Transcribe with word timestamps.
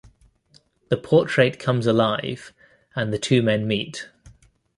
The 0.89 0.97
portrait 0.97 1.59
comes 1.59 1.85
alive 1.85 2.53
and 2.95 3.13
the 3.13 3.19
two 3.19 3.43
men 3.43 3.67
meet. 3.67 4.09